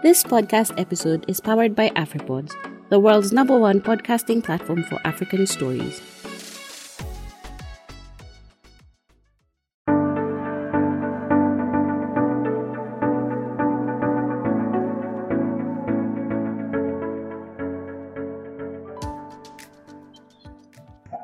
This 0.00 0.22
podcast 0.22 0.78
episode 0.78 1.24
is 1.26 1.40
powered 1.40 1.74
by 1.74 1.88
AfriPods, 1.90 2.54
the 2.88 3.00
world's 3.00 3.32
number 3.32 3.58
one 3.58 3.80
podcasting 3.80 4.44
platform 4.44 4.84
for 4.84 5.00
African 5.04 5.44
stories. 5.44 6.00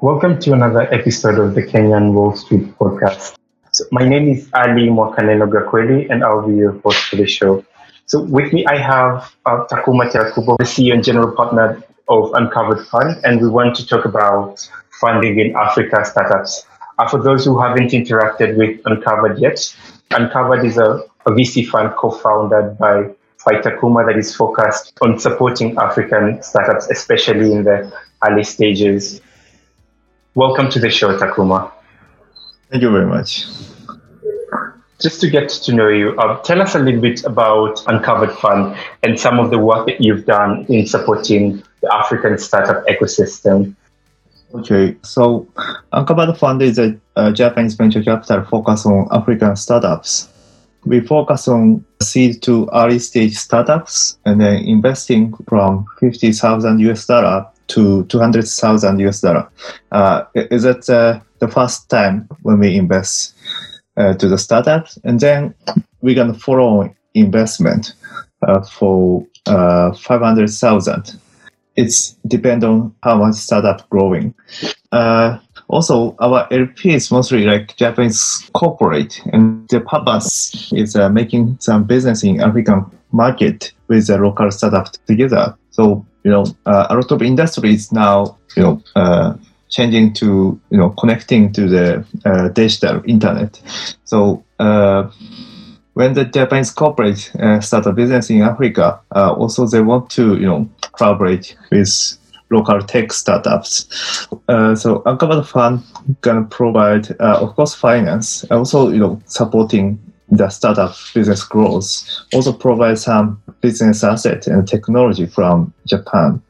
Welcome 0.02 0.40
to 0.40 0.52
another 0.52 0.92
episode 0.92 1.38
of 1.38 1.54
the 1.54 1.62
Kenyan 1.62 2.12
Wall 2.12 2.34
Street 2.34 2.76
Podcast. 2.76 3.36
So 3.70 3.84
my 3.92 4.02
name 4.02 4.30
is 4.30 4.50
Ali 4.52 4.88
Mwakaneno 4.88 5.46
Gakweli, 5.46 6.10
and 6.10 6.24
I'll 6.24 6.42
be 6.44 6.56
your 6.56 6.72
host 6.82 6.98
for 7.04 7.14
the 7.14 7.26
show. 7.28 7.64
So 8.06 8.22
with 8.22 8.52
me, 8.52 8.66
I 8.66 8.76
have 8.76 9.34
uh, 9.46 9.64
Takuma 9.70 10.10
Terakubo, 10.10 10.58
the 10.58 10.64
CEO 10.64 10.92
and 10.92 11.02
general 11.02 11.34
partner 11.34 11.82
of 12.08 12.32
Uncovered 12.34 12.86
Fund, 12.86 13.18
and 13.24 13.40
we 13.40 13.48
want 13.48 13.74
to 13.76 13.86
talk 13.86 14.04
about 14.04 14.68
funding 15.00 15.38
in 15.38 15.56
Africa 15.56 16.04
startups. 16.04 16.66
Uh, 16.98 17.08
for 17.08 17.22
those 17.22 17.44
who 17.44 17.58
haven't 17.58 17.90
interacted 17.92 18.56
with 18.56 18.80
Uncovered 18.84 19.38
yet, 19.38 19.74
Uncovered 20.10 20.64
is 20.64 20.76
a, 20.76 21.02
a 21.26 21.30
VC 21.30 21.66
fund 21.66 21.94
co-founded 21.96 22.78
by 22.78 23.10
by 23.44 23.60
Takuma 23.60 24.06
that 24.06 24.16
is 24.18 24.34
focused 24.34 24.96
on 25.02 25.18
supporting 25.18 25.76
African 25.76 26.42
startups, 26.42 26.88
especially 26.90 27.52
in 27.52 27.64
the 27.64 27.92
early 28.26 28.42
stages. 28.42 29.20
Welcome 30.34 30.70
to 30.70 30.78
the 30.78 30.90
show, 30.90 31.18
Takuma. 31.18 31.70
Thank 32.70 32.82
you 32.82 32.90
very 32.90 33.06
much. 33.06 33.44
Just 35.00 35.20
to 35.20 35.28
get 35.28 35.48
to 35.48 35.74
know 35.74 35.88
you, 35.88 36.16
uh, 36.18 36.40
tell 36.42 36.62
us 36.62 36.74
a 36.74 36.78
little 36.78 37.00
bit 37.00 37.24
about 37.24 37.82
Uncovered 37.86 38.32
Fund 38.32 38.76
and 39.02 39.18
some 39.18 39.40
of 39.40 39.50
the 39.50 39.58
work 39.58 39.86
that 39.86 40.00
you've 40.00 40.24
done 40.24 40.64
in 40.68 40.86
supporting 40.86 41.62
the 41.82 41.92
African 41.92 42.38
startup 42.38 42.86
ecosystem. 42.86 43.74
Okay, 44.54 44.96
so 45.02 45.48
Uncovered 45.92 46.36
Fund 46.38 46.62
is 46.62 46.78
a, 46.78 46.96
a 47.16 47.32
Japanese 47.32 47.74
venture 47.74 48.02
capital 48.02 48.44
focused 48.44 48.86
on 48.86 49.08
African 49.10 49.56
startups. 49.56 50.28
We 50.84 51.00
focus 51.00 51.48
on 51.48 51.84
seed 52.00 52.42
to 52.42 52.68
early 52.72 53.00
stage 53.00 53.34
startups 53.34 54.18
and 54.26 54.40
then 54.40 54.64
investing 54.64 55.34
from 55.48 55.86
50,000 55.98 56.78
US 56.78 57.06
dollar 57.06 57.46
to 57.68 58.04
200,000 58.04 59.00
US 59.00 59.20
dollar. 59.20 59.48
Uh, 59.90 60.24
is 60.34 60.62
that 60.62 60.88
uh, 60.88 61.20
the 61.40 61.48
first 61.48 61.88
time 61.88 62.28
when 62.42 62.58
we 62.58 62.76
invest 62.76 63.33
uh, 63.96 64.14
to 64.14 64.28
the 64.28 64.38
startups? 64.38 64.98
And 65.04 65.20
then 65.20 65.54
we're 66.00 66.14
to 66.32 66.38
follow 66.38 66.94
investment 67.14 67.94
uh, 68.46 68.62
for 68.62 69.26
uh, 69.46 69.92
500,000. 69.92 71.20
It's 71.76 72.10
depend 72.28 72.62
on 72.62 72.94
how 73.02 73.16
much 73.16 73.34
startup 73.34 73.88
growing. 73.90 74.34
Uh, 74.92 75.38
also, 75.68 76.14
our 76.20 76.46
LP 76.52 76.94
is 76.94 77.10
mostly 77.10 77.44
like 77.44 77.76
Japanese 77.76 78.48
corporate, 78.52 79.20
and 79.32 79.68
the 79.70 79.80
purpose 79.80 80.72
is 80.72 80.94
making 81.10 81.56
some 81.58 81.82
business 81.82 82.22
in 82.22 82.40
African 82.40 82.84
market 83.10 83.72
with 83.88 84.06
the 84.06 84.18
local 84.18 84.50
startup 84.52 84.92
together. 85.06 85.56
So 85.70 86.06
you 86.24 86.30
know, 86.30 86.44
uh, 86.66 86.86
a 86.90 86.94
lot 86.94 87.12
of 87.12 87.22
industries 87.22 87.92
now, 87.92 88.38
you 88.56 88.62
know, 88.62 88.82
uh, 88.96 89.34
changing 89.74 90.12
to 90.14 90.60
you 90.70 90.78
know 90.78 90.90
connecting 90.90 91.52
to 91.52 91.68
the 91.68 92.04
uh, 92.24 92.48
digital 92.48 93.02
internet. 93.06 93.60
So 94.04 94.44
when 95.94 96.14
the 96.14 96.24
Japanese 96.24 96.70
corporate 96.70 97.30
start 97.60 97.86
a 97.86 97.92
business 97.92 98.30
in 98.30 98.42
Africa, 98.42 99.00
also 99.12 99.66
they 99.66 99.80
want 99.80 100.10
to 100.10 100.36
you 100.36 100.46
know 100.46 100.68
collaborate 100.96 101.56
with 101.70 102.18
local 102.50 102.80
tech 102.82 103.12
startups. 103.12 104.28
Uh, 104.48 104.74
so 104.74 105.02
Uncovered 105.06 105.44
Fund 105.44 105.82
can 106.22 106.46
provide, 106.46 107.10
uh, 107.20 107.38
of 107.40 107.54
course, 107.56 107.74
finance, 107.74 108.44
also 108.50 108.90
you 108.90 108.98
know 108.98 109.20
supporting 109.26 109.98
the 110.28 110.48
startup 110.48 110.94
business 111.14 111.44
growth. 111.44 111.86
Also 112.32 112.52
provide 112.52 112.98
some 112.98 113.40
business 113.60 114.02
asset 114.04 114.46
and 114.46 114.66
technology 114.66 115.26
from 115.26 115.72
Japan, 115.86 116.40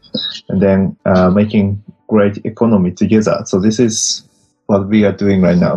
and 0.49 0.61
then 0.61 0.97
uh, 1.07 1.31
making 1.31 1.83
great 2.15 2.37
economy 2.45 2.93
together. 2.93 3.43
So 3.45 3.59
this 3.59 3.79
is 3.81 4.23
what 4.67 4.87
we 4.89 5.05
are 5.05 5.17
doing 5.25 5.43
right 5.43 5.59
now. 5.69 5.77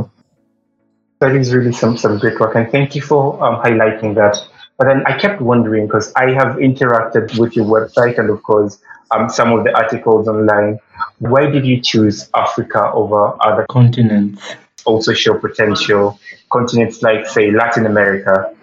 That 1.19 1.35
is 1.35 1.51
really 1.55 1.73
some, 1.73 1.97
some 1.97 2.19
great 2.19 2.39
work, 2.39 2.53
and 2.55 2.71
thank 2.71 2.93
you 2.95 3.01
for 3.01 3.43
um, 3.43 3.55
highlighting 3.63 4.13
that. 4.21 4.37
But 4.77 4.85
then 4.89 4.99
I 5.07 5.17
kept 5.17 5.41
wondering 5.41 5.87
because 5.87 6.13
I 6.15 6.25
have 6.39 6.57
interacted 6.57 7.39
with 7.39 7.55
your 7.55 7.65
website 7.65 8.19
and, 8.19 8.29
of 8.29 8.43
course, 8.43 8.77
um, 9.09 9.27
some 9.29 9.51
of 9.51 9.63
the 9.63 9.75
articles 9.75 10.27
online. 10.27 10.77
Why 11.17 11.49
did 11.49 11.65
you 11.65 11.81
choose 11.81 12.29
Africa 12.35 12.91
over 12.93 13.33
other 13.41 13.65
continents? 13.67 14.55
Also, 14.85 15.13
show 15.13 15.33
potential 15.47 16.19
continents 16.51 17.01
like, 17.01 17.25
say, 17.25 17.49
Latin 17.49 17.87
America. 17.87 18.53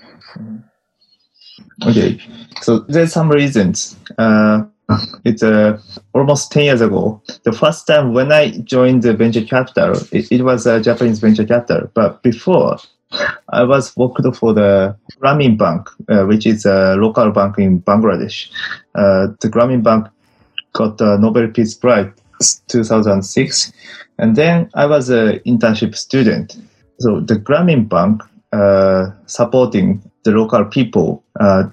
Okay, 1.89 2.21
so 2.61 2.71
there's 2.87 3.13
some 3.13 3.29
reasons. 3.29 3.97
Uh, 4.17 4.65
it's 5.25 5.43
uh, 5.43 5.81
almost 6.13 6.53
10 6.53 6.65
years 6.65 6.81
ago. 6.81 7.23
The 7.45 7.53
first 7.53 7.87
time 7.87 8.13
when 8.13 8.33
I 8.33 8.51
joined 8.59 9.03
the 9.03 9.15
venture 9.15 9.45
capital, 9.45 9.95
it, 10.13 10.31
it 10.31 10.43
was 10.43 10.67
a 10.67 10.81
Japanese 10.81 11.21
venture 11.21 11.45
capital. 11.45 11.91
But 11.95 12.23
before, 12.23 12.79
I 13.49 13.63
was 13.63 13.97
worked 13.97 14.25
for 14.37 14.53
the 14.53 14.97
Grameen 15.21 15.57
Bank, 15.57 15.89
uh, 16.09 16.25
which 16.25 16.47
is 16.47 16.65
a 16.65 16.97
local 16.97 17.31
bank 17.31 17.59
in 17.59 17.81
Bangladesh. 17.81 18.51
Uh, 18.95 19.29
the 19.41 19.49
Grameen 19.49 19.83
Bank 19.83 20.09
got 20.73 20.99
the 20.99 21.17
Nobel 21.17 21.49
Peace 21.49 21.75
Prize 21.75 22.11
2006, 22.69 23.73
and 24.19 24.37
then 24.37 24.69
I 24.75 24.87
was 24.87 25.11
an 25.11 25.39
internship 25.47 25.95
student. 25.95 26.57
So 26.99 27.21
the 27.21 27.37
Grameen 27.37 27.89
Bank 27.89 28.23
uh, 28.53 29.11
supporting 29.27 30.03
the 30.25 30.33
local 30.33 30.65
people 30.65 31.23
uh, 31.39 31.65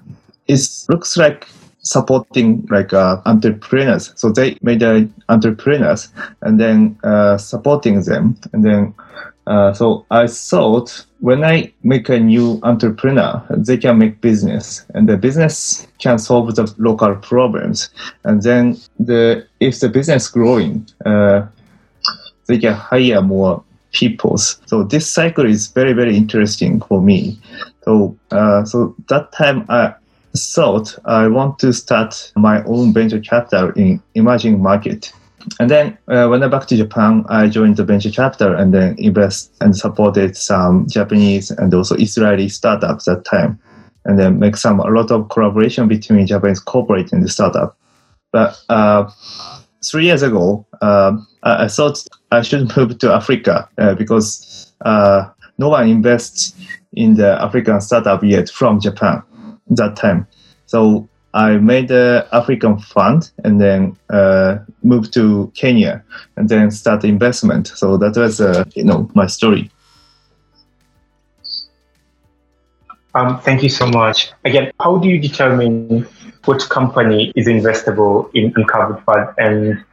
it 0.48 0.60
looks 0.88 1.16
like 1.16 1.48
supporting 1.82 2.66
like 2.70 2.92
uh, 2.92 3.20
entrepreneurs. 3.26 4.12
So 4.16 4.30
they 4.30 4.56
made 4.62 4.82
entrepreneurs 5.28 6.08
and 6.40 6.58
then 6.58 6.98
uh, 7.04 7.38
supporting 7.38 8.02
them. 8.02 8.36
And 8.52 8.64
then 8.64 8.94
uh, 9.46 9.72
so 9.72 10.06
I 10.10 10.28
thought 10.28 11.04
when 11.20 11.42
I 11.42 11.72
make 11.82 12.08
a 12.08 12.18
new 12.18 12.60
entrepreneur, 12.62 13.42
they 13.50 13.76
can 13.76 13.98
make 13.98 14.20
business, 14.20 14.84
and 14.94 15.08
the 15.08 15.16
business 15.16 15.86
can 15.98 16.18
solve 16.18 16.54
the 16.54 16.72
local 16.78 17.16
problems. 17.16 17.90
And 18.24 18.42
then 18.42 18.76
the 19.00 19.46
if 19.58 19.80
the 19.80 19.88
business 19.88 20.28
growing, 20.28 20.86
uh, 21.04 21.46
they 22.46 22.58
can 22.58 22.74
hire 22.74 23.20
more 23.20 23.64
people. 23.90 24.38
So 24.38 24.84
this 24.84 25.10
cycle 25.10 25.44
is 25.44 25.66
very 25.66 25.92
very 25.92 26.16
interesting 26.16 26.80
for 26.80 27.02
me. 27.02 27.40
So 27.84 28.16
uh, 28.30 28.64
so 28.64 28.94
that 29.08 29.32
time 29.32 29.66
I 29.68 29.94
thought 30.36 30.98
I 31.04 31.28
want 31.28 31.58
to 31.60 31.72
start 31.72 32.32
my 32.36 32.62
own 32.64 32.92
venture 32.92 33.20
capital 33.20 33.70
in 33.70 34.02
emerging 34.14 34.62
market. 34.62 35.12
And 35.58 35.70
then 35.70 35.98
uh, 36.08 36.28
when 36.28 36.42
I 36.42 36.48
back 36.48 36.66
to 36.68 36.76
Japan, 36.76 37.24
I 37.28 37.48
joined 37.48 37.76
the 37.76 37.84
venture 37.84 38.10
capital 38.10 38.54
and 38.54 38.72
then 38.72 38.94
invest 38.98 39.52
and 39.60 39.76
supported 39.76 40.36
some 40.36 40.86
Japanese 40.88 41.50
and 41.50 41.74
also 41.74 41.96
Israeli 41.96 42.48
startups 42.48 43.06
that 43.06 43.24
time, 43.24 43.58
and 44.04 44.18
then 44.18 44.38
make 44.38 44.56
some 44.56 44.80
a 44.80 44.88
lot 44.88 45.10
of 45.10 45.28
collaboration 45.30 45.88
between 45.88 46.26
Japanese 46.26 46.60
corporate 46.60 47.12
and 47.12 47.24
the 47.24 47.28
startup. 47.28 47.76
But 48.30 48.58
uh, 48.68 49.10
three 49.84 50.06
years 50.06 50.22
ago, 50.22 50.64
uh, 50.80 51.16
I, 51.42 51.66
thought 51.68 52.06
I 52.30 52.42
should 52.42 52.74
move 52.76 52.98
to 52.98 53.12
Africa 53.12 53.68
uh, 53.78 53.94
because 53.94 54.72
uh, 54.84 55.28
no 55.58 55.70
one 55.70 55.88
invests 55.88 56.54
in 56.92 57.16
the 57.16 57.42
African 57.42 57.80
startup 57.80 58.22
yet 58.22 58.48
from 58.48 58.80
Japan 58.80 59.22
that 59.76 59.96
time. 59.96 60.26
So 60.66 61.08
I 61.34 61.56
made 61.56 61.88
the 61.88 62.28
African 62.32 62.78
fund 62.78 63.30
and 63.44 63.60
then 63.60 63.96
uh, 64.10 64.58
moved 64.82 65.14
to 65.14 65.50
Kenya 65.54 66.04
and 66.36 66.48
then 66.48 66.70
start 66.70 67.04
investment. 67.04 67.68
So 67.68 67.96
that 67.96 68.16
was 68.16 68.40
uh, 68.40 68.64
you 68.74 68.84
know 68.84 69.10
my 69.14 69.26
story. 69.26 69.70
Um, 73.14 73.40
thank 73.40 73.62
you 73.62 73.68
so 73.68 73.86
much. 73.86 74.32
Again, 74.44 74.72
how 74.80 74.96
do 74.96 75.08
you 75.08 75.20
determine 75.20 76.06
which 76.46 76.68
company 76.68 77.30
is 77.36 77.46
investable 77.46 78.30
in 78.34 78.52
Uncovered 78.56 79.02
Fund 79.04 79.28
and 79.36 79.84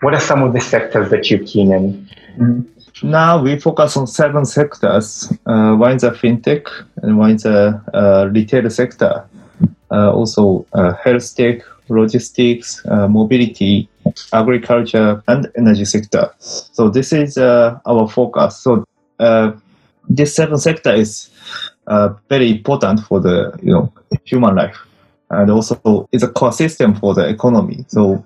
what 0.00 0.14
are 0.14 0.20
some 0.20 0.42
of 0.42 0.52
the 0.52 0.60
sectors 0.60 1.10
that 1.10 1.30
you're 1.30 1.46
keen 1.46 1.72
in? 1.72 2.68
Now 3.02 3.42
we 3.42 3.58
focus 3.58 3.96
on 3.96 4.06
seven 4.06 4.44
sectors. 4.44 5.32
Uh, 5.46 5.74
one 5.74 5.96
is 5.96 6.04
a 6.04 6.10
fintech 6.12 6.66
and 7.02 7.18
one 7.18 7.32
is 7.32 7.44
a, 7.44 7.82
a 7.92 8.28
retail 8.28 8.70
sector 8.70 9.24
uh, 9.92 10.10
also 10.10 10.66
uh, 10.72 10.94
health 10.94 11.36
tech, 11.36 11.60
logistics, 11.88 12.84
uh, 12.86 13.06
mobility, 13.06 13.88
agriculture, 14.32 15.22
and 15.28 15.50
energy 15.56 15.84
sector. 15.84 16.30
So 16.38 16.88
this 16.88 17.12
is 17.12 17.36
our 17.36 18.08
focus. 18.08 18.56
So 18.56 18.86
this 20.08 20.34
seven 20.34 20.58
sector 20.58 20.94
is 20.94 21.30
very 22.28 22.50
important 22.50 23.00
for 23.00 23.20
the 23.20 23.58
you 23.62 23.72
know 23.72 23.92
human 24.24 24.54
life. 24.54 24.78
and 25.30 25.50
also 25.50 26.08
it's 26.12 26.22
a 26.22 26.28
core 26.28 26.52
system 26.52 26.94
for 26.94 27.14
the 27.14 27.26
economy. 27.28 27.84
So 27.88 28.24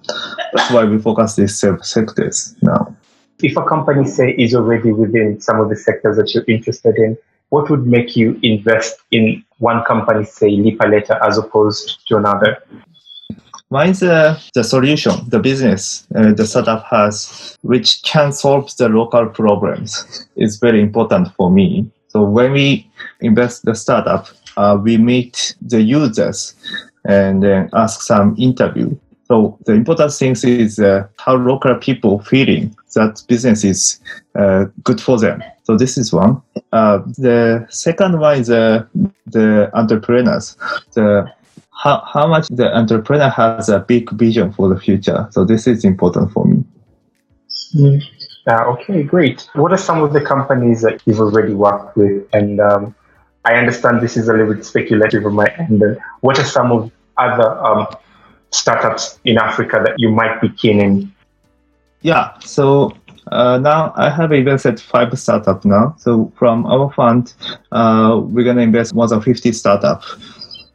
that's 0.53 0.71
why 0.71 0.85
we 0.85 0.99
focus 0.99 1.37
these 1.37 1.59
seven 1.59 1.83
sectors 1.83 2.55
now. 2.63 2.96
If 3.43 3.57
a 3.57 3.65
company, 3.65 4.07
say, 4.07 4.31
is 4.33 4.55
already 4.55 4.93
within 4.93 5.41
some 5.41 5.61
of 5.61 5.69
the 5.69 5.77
sectors 5.77 6.17
that 6.17 6.35
you're 6.35 6.45
interested 6.49 6.97
in, 6.97 7.19
what 7.51 7.71
would 7.71 7.87
make 7.87 8.17
you 8.17 8.39
invest 8.43 8.99
in 9.11 9.45
one 9.59 9.85
company, 9.85 10.25
say, 10.25 10.51
Lipa 10.51 10.87
Later, 10.87 11.19
as 11.23 11.39
opposed 11.39 11.99
to 12.09 12.17
another? 12.17 12.59
One 13.69 13.91
is 13.91 14.03
uh, 14.03 14.39
the 14.55 14.63
solution, 14.63 15.29
the 15.29 15.41
business 15.41 16.07
uh, 16.15 16.33
the 16.33 16.47
startup 16.47 16.85
has, 16.85 17.57
which 17.63 18.03
can 18.05 18.33
solve 18.33 18.75
the 18.77 18.89
local 18.89 19.27
problems, 19.27 20.29
is 20.37 20.59
very 20.59 20.81
important 20.81 21.35
for 21.35 21.51
me. 21.51 21.91
So 22.09 22.23
when 22.23 22.53
we 22.53 22.89
invest 23.21 23.65
the 23.65 23.75
startup, 23.75 24.29
uh, 24.57 24.79
we 24.81 24.97
meet 24.97 25.57
the 25.61 25.83
users 25.83 26.55
and 27.05 27.43
then 27.43 27.69
ask 27.73 28.03
some 28.03 28.37
interview. 28.39 28.97
So 29.29 29.59
the 29.67 29.73
important 29.73 30.13
thing 30.13 30.37
is 30.45 30.79
uh, 30.79 31.09
how 31.19 31.35
local 31.35 31.75
people 31.77 32.21
feeling 32.21 32.77
that 32.95 33.23
business 33.27 33.65
is 33.65 34.01
uh, 34.37 34.67
good 34.85 35.01
for 35.01 35.19
them. 35.19 35.43
So 35.65 35.77
this 35.77 35.99
is 35.99 36.13
one. 36.13 36.41
Uh, 36.73 36.99
the 37.19 37.67
second 37.69 38.21
one 38.21 38.39
is 38.39 38.51
uh, 38.51 38.85
the 39.27 39.71
entrepreneurs. 39.75 40.57
The 40.95 41.27
how, 41.73 42.03
how 42.13 42.27
much 42.29 42.47
the 42.49 42.75
entrepreneur 42.75 43.29
has 43.29 43.69
a 43.69 43.81
big 43.81 44.11
vision 44.13 44.53
for 44.53 44.69
the 44.69 44.81
future. 44.81 45.29
So 45.31 45.45
this 45.45 45.67
is 45.67 45.85
important 45.85 46.33
for 46.33 46.47
me. 46.47 46.65
Mm. 47.75 48.03
Okay, 48.49 49.03
great. 49.03 49.49
What 49.55 49.73
are 49.73 49.77
some 49.77 50.03
of 50.05 50.13
the 50.13 50.21
companies 50.21 50.83
that 50.83 51.03
you've 51.05 51.21
already 51.21 51.53
worked 51.53 51.97
with? 51.97 52.25
And 52.33 52.61
um, 52.61 52.95
I 53.45 53.55
understand 53.55 54.01
this 54.01 54.17
is 54.17 54.29
a 54.29 54.33
little 54.33 54.55
bit 54.55 54.65
speculative 54.65 55.27
on 55.27 55.35
my 55.35 55.49
end. 55.59 55.83
What 56.21 56.39
are 56.39 56.45
some 56.45 56.71
of 56.71 56.93
other 57.19 57.59
um, 57.59 57.89
startups 58.51 59.19
in 59.25 59.39
Africa 59.39 59.83
that 59.85 59.95
you 59.99 60.11
might 60.11 60.41
be 60.41 60.49
keen 60.49 60.81
in? 60.81 61.13
Yeah, 62.03 62.39
so 62.41 62.97
uh, 63.33 63.59
now 63.59 63.93
I 63.97 64.11
have 64.11 64.33
invested 64.33 64.81
five 64.81 65.17
startups 65.19 65.65
now. 65.65 65.95
So 65.99 66.33
from 66.39 66.67
our 66.67 66.93
fund, 66.93 67.35
uh, 67.73 68.21
we're 68.23 68.45
gonna 68.45 68.63
invest 68.63 68.95
more 68.95 69.09
than 69.09 69.21
50 69.21 69.53
startups. 69.53 70.17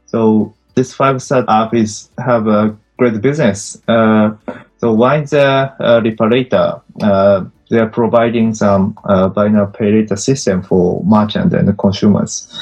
So 0.07 0.53
this 0.75 0.93
five 0.93 1.21
startup 1.21 1.73
is 1.73 2.09
have 2.17 2.47
a 2.47 2.75
great 2.97 3.21
business. 3.21 3.81
Uh, 3.87 4.31
so 4.77 4.93
one 4.93 5.23
is 5.23 5.33
a, 5.33 5.75
a 5.79 6.01
Lipa 6.01 6.23
Later. 6.23 6.81
Uh, 7.01 7.45
they 7.69 7.79
are 7.79 7.89
providing 7.89 8.53
some 8.53 8.97
uh, 9.05 9.29
buy 9.29 9.47
now 9.47 9.65
pay 9.65 9.91
later 9.91 10.17
system 10.17 10.61
for 10.61 11.01
merchant 11.05 11.53
and 11.53 11.77
consumers. 11.77 12.53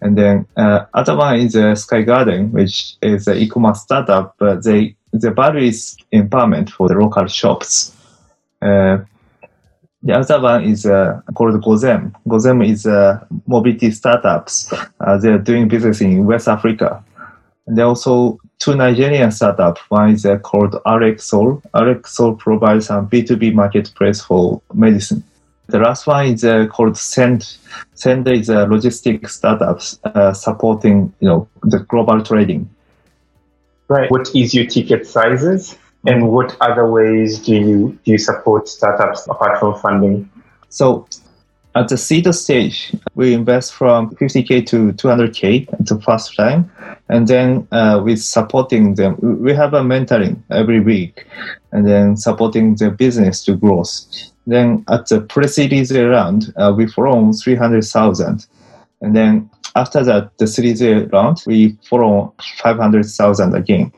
And 0.00 0.16
then 0.16 0.46
uh, 0.56 0.86
other 0.94 1.16
one 1.16 1.40
is 1.40 1.54
a 1.54 1.74
Sky 1.74 2.02
Garden, 2.02 2.52
which 2.52 2.96
is 3.02 3.26
an 3.26 3.38
e-commerce 3.38 3.82
startup, 3.82 4.34
but 4.38 4.64
they 4.64 4.94
the 5.12 5.30
value 5.30 5.68
is 5.68 5.96
empowerment 6.12 6.70
for 6.70 6.88
the 6.88 6.94
local 6.94 7.26
shops. 7.26 7.94
Uh, 8.60 8.98
the 10.02 10.12
other 10.12 10.40
one 10.40 10.64
is 10.64 10.86
uh, 10.86 11.20
called 11.34 11.54
Gozem. 11.62 12.14
Gozem 12.28 12.68
is 12.68 12.86
a 12.86 13.26
mobility 13.46 13.90
startups. 13.90 14.72
Uh, 15.00 15.16
they're 15.18 15.38
doing 15.38 15.68
business 15.68 16.00
in 16.00 16.26
West 16.26 16.48
Africa. 16.48 17.02
And 17.66 17.76
there 17.76 17.86
are 17.86 17.88
also 17.88 18.38
two 18.58 18.76
Nigerian 18.76 19.32
startups. 19.32 19.80
One 19.88 20.10
is 20.10 20.24
uh, 20.24 20.38
called 20.38 20.74
Arexol. 20.86 21.62
Arexol 21.74 22.38
provides 22.38 22.90
a 22.90 22.94
B2B 23.02 23.54
marketplace 23.54 24.20
for 24.20 24.60
medicine. 24.72 25.24
The 25.68 25.78
last 25.78 26.06
one 26.06 26.26
is 26.26 26.44
uh, 26.44 26.66
called 26.66 26.96
Send. 26.96 27.56
Send 27.94 28.28
is 28.28 28.48
a 28.48 28.66
logistic 28.66 29.28
startups 29.28 29.98
uh, 30.04 30.32
supporting 30.32 31.12
you 31.20 31.28
know 31.28 31.48
the 31.62 31.80
global 31.80 32.22
trading. 32.22 32.70
Right. 33.88 34.10
What 34.10 34.34
is 34.34 34.54
your 34.54 34.66
ticket 34.66 35.06
sizes, 35.06 35.76
and 36.06 36.28
what 36.28 36.56
other 36.60 36.90
ways 36.90 37.40
do 37.40 37.54
you 37.54 37.98
do 38.04 38.12
you 38.12 38.18
support 38.18 38.68
startups 38.68 39.26
apart 39.28 39.58
from 39.58 39.78
funding? 39.80 40.30
So 40.68 41.06
at 41.76 41.88
the 41.88 41.98
seed 41.98 42.32
stage, 42.34 42.94
we 43.14 43.34
invest 43.34 43.74
from 43.74 44.10
50k 44.16 44.66
to 44.66 44.92
200k 44.94 45.70
at 45.72 45.86
the 45.86 46.00
first 46.00 46.34
time, 46.34 46.70
and 47.08 47.28
then 47.28 47.68
uh, 47.70 48.00
with 48.02 48.22
supporting 48.22 48.94
them, 48.94 49.16
we 49.20 49.52
have 49.52 49.74
a 49.74 49.82
mentoring 49.82 50.42
every 50.50 50.80
week, 50.80 51.26
and 51.72 51.86
then 51.86 52.16
supporting 52.16 52.76
the 52.76 52.90
business 52.90 53.44
to 53.44 53.56
growth. 53.56 53.90
Then 54.46 54.84
at 54.88 55.08
the 55.08 55.20
pre-series 55.20 55.92
round, 55.92 56.52
uh, 56.56 56.72
we 56.76 56.86
follow 56.86 57.32
300,000, 57.32 58.46
and 59.00 59.16
then 59.16 59.50
after 59.76 60.02
that, 60.02 60.30
the 60.38 60.46
series 60.46 60.82
round, 61.12 61.42
we 61.46 61.76
follow 61.88 62.34
500,000 62.62 63.54
again. 63.54 63.92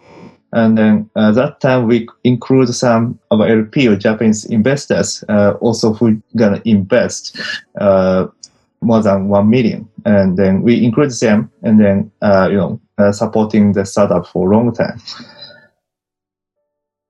And 0.52 0.76
then 0.76 1.10
uh, 1.14 1.30
that 1.32 1.60
time 1.60 1.86
we 1.86 2.08
include 2.24 2.74
some 2.74 3.18
of 3.30 3.40
our 3.40 3.48
LP 3.48 3.86
or 3.86 3.96
Japanese 3.96 4.44
investors 4.46 5.22
uh, 5.28 5.52
also 5.60 5.92
who 5.92 6.20
gonna 6.36 6.60
invest 6.64 7.38
uh, 7.80 8.26
more 8.80 9.02
than 9.02 9.28
one 9.28 9.50
million, 9.50 9.88
and 10.04 10.36
then 10.36 10.62
we 10.62 10.82
include 10.84 11.10
them, 11.10 11.50
and 11.62 11.80
then 11.80 12.10
uh, 12.22 12.48
you 12.50 12.56
know 12.56 12.80
uh, 12.96 13.12
supporting 13.12 13.72
the 13.72 13.84
startup 13.84 14.26
for 14.26 14.48
long 14.48 14.72
time. 14.72 15.00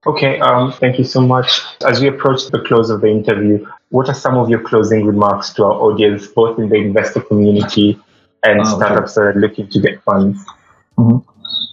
Okay, 0.06 0.38
um, 0.38 0.72
thank 0.72 0.96
you 0.98 1.04
so 1.04 1.20
much. 1.20 1.60
As 1.84 2.00
we 2.00 2.08
approach 2.08 2.46
the 2.46 2.60
close 2.60 2.88
of 2.88 3.00
the 3.00 3.08
interview, 3.08 3.66
what 3.90 4.08
are 4.08 4.14
some 4.14 4.36
of 4.36 4.48
your 4.48 4.60
closing 4.60 5.04
remarks 5.04 5.52
to 5.54 5.64
our 5.64 5.72
audience, 5.72 6.26
both 6.28 6.58
in 6.58 6.68
the 6.68 6.76
investor 6.76 7.20
community 7.20 7.98
and 8.44 8.60
oh, 8.60 8.76
startups 8.76 9.18
okay. 9.18 9.26
that 9.26 9.36
are 9.36 9.40
looking 9.40 9.68
to 9.68 9.80
get 9.80 10.00
funds? 10.04 10.38
Mm-hmm. 10.96 11.28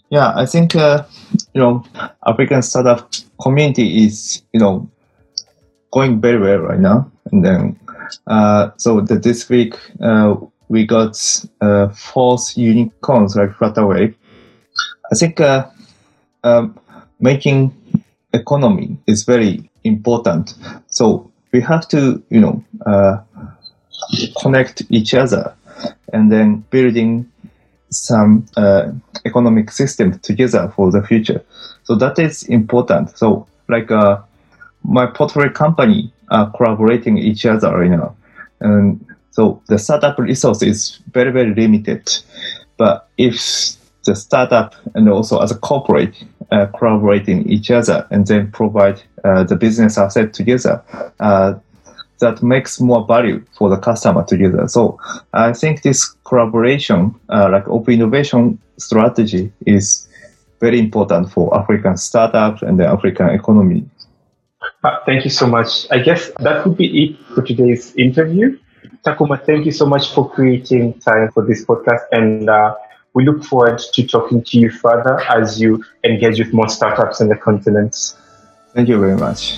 Yeah, 0.10 0.34
I 0.36 0.46
think 0.48 0.76
uh, 0.76 1.06
you 1.54 1.62
know 1.62 1.86
African 2.26 2.62
startup 2.64 3.12
community 3.42 4.06
is 4.06 4.42
you 4.54 4.60
know 4.60 4.90
going 5.92 6.20
very 6.20 6.40
well 6.40 6.60
right 6.60 6.80
now, 6.80 7.12
and 7.32 7.46
then 7.46 7.80
uh, 8.28 8.72
so 8.78 9.02
the, 9.02 9.20
this 9.20 9.50
week 9.50 9.76
uh, 10.02 10.36
we 10.68 10.86
got 10.86 11.16
uh, 11.62 11.90
fourth 11.90 12.58
unicorns 12.58 13.36
like 13.36 13.52
Flutterwave. 13.52 14.16
I 15.12 15.16
think 15.16 15.40
uh, 15.40 15.70
um, 16.44 16.80
making 17.20 17.76
economy 18.36 18.98
is 19.08 19.24
very 19.24 19.70
important. 19.84 20.54
So 20.88 21.32
we 21.52 21.62
have 21.62 21.88
to 21.90 22.22
you 22.30 22.40
know 22.40 22.64
uh, 22.86 23.18
connect 24.42 24.84
each 24.90 25.14
other, 25.14 25.54
and 26.14 26.32
then 26.32 26.64
building 26.70 27.30
some 27.90 28.46
uh, 28.58 28.92
economic 29.26 29.72
system 29.72 30.20
together 30.20 30.72
for 30.76 30.92
the 30.92 31.02
future. 31.02 31.42
So 31.84 31.96
that 31.96 32.20
is 32.20 32.44
important. 32.44 33.18
So 33.18 33.48
like 33.70 33.90
uh, 33.92 34.22
my 34.84 35.06
portfolio 35.06 35.52
company 35.52 36.12
are 36.30 36.52
collaborating 36.52 37.18
each 37.18 37.46
other 37.46 37.78
right 37.78 37.90
now. 37.90 38.16
And 38.60 39.06
so 39.32 39.62
the 39.68 39.78
startup 39.78 40.18
resource 40.20 40.62
is 40.62 41.00
very, 41.12 41.32
very 41.32 41.54
limited. 41.54 42.12
But 42.78 43.10
if 43.18 43.36
the 44.06 44.16
startup 44.16 44.76
and 44.94 45.10
also 45.10 45.40
as 45.40 45.52
a 45.52 45.58
corporate 45.58 46.24
uh, 46.52 46.68
collaborating 46.78 47.48
each 47.50 47.72
other 47.72 48.08
and 48.12 48.28
then 48.28 48.52
provide 48.52 49.02
uh, 49.24 49.44
the 49.44 49.56
business 49.56 49.98
asset 49.98 50.34
together, 50.34 50.84
uh, 51.20 51.54
that 52.20 52.42
makes 52.42 52.80
more 52.80 53.06
value 53.06 53.44
for 53.58 53.70
the 53.70 53.78
customer 53.78 54.24
together. 54.24 54.68
So 54.68 55.00
I 55.34 55.54
think 55.54 55.82
this 55.82 56.16
collaboration, 56.24 57.14
uh, 57.30 57.50
like 57.52 57.68
open 57.68 57.96
innovation 57.96 58.60
strategy, 58.78 59.52
is 59.66 60.08
very 60.62 60.80
important 60.80 61.32
for 61.32 61.58
African 61.58 61.98
startups 61.98 62.62
and 62.62 62.80
the 62.80 62.88
African 62.88 63.30
economy. 63.30 63.86
Uh, 64.84 64.98
thank 65.06 65.26
you 65.26 65.32
so 65.32 65.46
much. 65.48 65.86
I 65.92 66.00
guess 66.00 66.32
that 66.40 66.66
would 66.66 66.78
be 66.78 67.04
it 67.04 67.18
for 67.34 67.42
today's 67.42 67.96
interview. 67.96 68.58
Takuma, 69.04 69.44
thank 69.46 69.66
you 69.66 69.72
so 69.72 69.86
much 69.86 70.14
for 70.14 70.30
creating 70.30 71.00
time 71.00 71.30
for 71.32 71.46
this 71.46 71.66
podcast. 71.66 72.02
And 72.12 72.50
uh, 72.50 72.76
we 73.16 73.26
look 73.26 73.44
forward 73.44 73.80
to 73.80 74.06
talking 74.06 74.44
to 74.44 74.60
you 74.60 74.70
further 74.70 75.20
as 75.22 75.60
you 75.60 75.84
engage 76.04 76.38
with 76.38 76.54
more 76.54 76.70
startups 76.70 77.22
in 77.22 77.30
the 77.30 77.36
continent. 77.36 78.14
Thank 78.74 78.90
you 78.90 79.00
very 79.00 79.16
much. 79.16 79.58